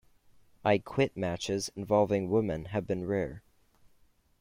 [0.65, 3.43] "I Quit" matches involving women have been rare.